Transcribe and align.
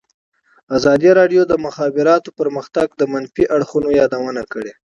ازادي 0.77 1.09
راډیو 1.19 1.41
د 1.45 1.49
د 1.51 1.53
مخابراتو 1.65 2.29
پرمختګ 2.39 2.87
د 2.95 3.01
منفي 3.13 3.43
اړخونو 3.55 3.89
یادونه 3.99 4.43
کړې. 4.51 4.71